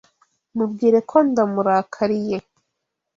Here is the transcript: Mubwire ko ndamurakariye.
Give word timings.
Mubwire 0.55 0.99
ko 1.09 1.17
ndamurakariye. 1.27 2.37